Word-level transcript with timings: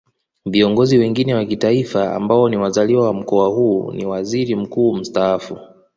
Viongozi 0.45 0.97
wengine 0.97 1.33
wa 1.35 1.45
Kitaifa 1.45 2.15
ambao 2.15 2.49
ni 2.49 2.57
wazaliwa 2.57 3.05
wa 3.07 3.13
Mkoa 3.13 3.47
huu 3.47 3.91
ni 3.91 4.05
Waziri 4.05 4.55
Mkuu 4.55 4.93
Mstaafu 4.95 5.57